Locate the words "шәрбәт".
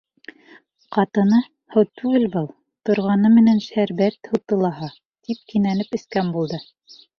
3.67-4.33